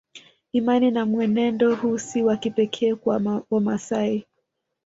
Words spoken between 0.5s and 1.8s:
Imani na mwenendo